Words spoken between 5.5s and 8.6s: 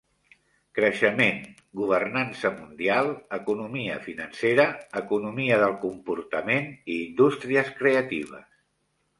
del comportament i indústries creatives.